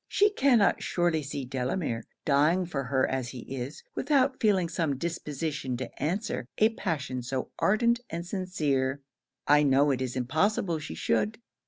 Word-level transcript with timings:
She 0.07 0.31
cannot 0.31 0.81
surely 0.81 1.21
see 1.21 1.45
Delamere, 1.45 2.03
dying 2.25 2.65
for 2.65 2.85
her 2.85 3.07
as 3.07 3.29
he 3.29 3.41
is, 3.55 3.83
without 3.93 4.39
feeling 4.41 4.67
some 4.67 4.97
disposition 4.97 5.77
to 5.77 5.91
answer 6.01 6.47
a 6.57 6.69
passion 6.69 7.21
so 7.21 7.51
ardent 7.59 7.99
and 8.09 8.25
sincere: 8.25 9.01
I 9.45 9.61
know 9.61 9.91
it 9.91 10.01
is 10.01 10.15
impossible 10.15 10.79
she 10.79 10.95
should. 10.95 11.37